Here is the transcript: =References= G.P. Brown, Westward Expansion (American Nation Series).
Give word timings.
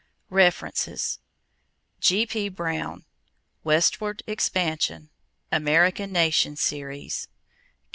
=References= 0.31 1.19
G.P. 1.99 2.49
Brown, 2.49 3.05
Westward 3.63 4.23
Expansion 4.25 5.11
(American 5.51 6.11
Nation 6.11 6.55
Series). 6.55 7.27